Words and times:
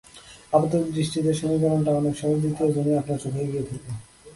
আপাত 0.53 0.73
দৃষ্টিতে 0.95 1.31
সমীকরণটা 1.39 1.91
অনেক 1.91 2.15
সহজ, 2.21 2.37
দ্বিতীয় 2.43 2.69
জনই 2.75 2.99
আপনার 3.01 3.21
চোখে 3.23 3.39
এগিয়ে 3.45 3.65
থাকবে। 3.69 3.91